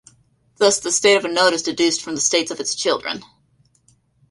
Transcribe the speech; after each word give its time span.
Thus 0.57 0.79
the 0.79 0.91
state 0.91 1.17
of 1.17 1.25
a 1.25 1.27
node 1.27 1.53
is 1.53 1.61
deduced 1.61 2.01
from 2.01 2.15
the 2.15 2.21
states 2.21 2.49
of 2.49 2.59
its 2.59 2.73
children. 2.73 3.21